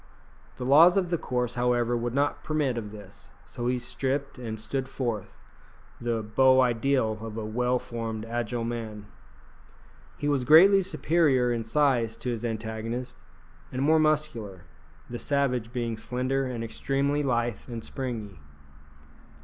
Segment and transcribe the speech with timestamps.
[0.57, 4.59] The laws of the course, however, would not permit of this, so he stripped and
[4.59, 5.37] stood forth,
[5.99, 9.05] the beau ideal of a well formed, agile man.
[10.17, 13.15] He was greatly superior in size to his antagonist,
[13.71, 14.63] and more muscular,
[15.07, 18.39] the savage being slender and extremely lithe and springy.